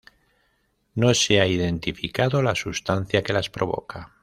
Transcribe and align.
No 0.95 1.13
se 1.13 1.39
ha 1.39 1.45
identificado 1.45 2.41
la 2.41 2.55
sustancia 2.55 3.21
que 3.21 3.33
las 3.33 3.51
provoca. 3.51 4.15